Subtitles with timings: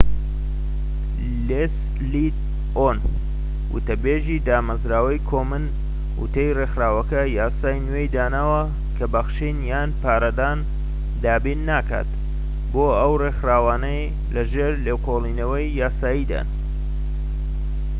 [1.47, 2.27] لێسلی
[2.77, 2.97] ئۆن
[3.73, 5.63] وتەبێژی دامەزراوەی کۆمن
[6.21, 8.63] وتی ڕێکخراوەکە یاسای نوێی داناوە
[8.97, 10.59] کە بەخشین یان پارەدان
[11.23, 12.09] دابین ناکات
[12.71, 16.47] بۆ ئەو ڕێکخراوانەی لەژێر لێکۆڵینەوەی یاساییدان